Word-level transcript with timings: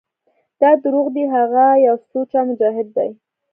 دا 0.61 0.71
دروغ 0.83 1.07
دي 1.15 1.23
هغه 1.35 1.65
يو 1.85 1.95
سوچه 2.11 2.39
مجاهد 2.49 2.87
دى. 2.95 3.09